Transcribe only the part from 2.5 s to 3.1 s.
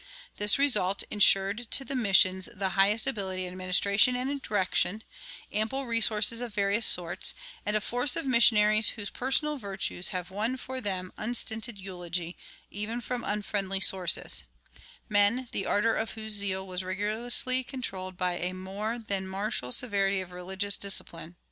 the highest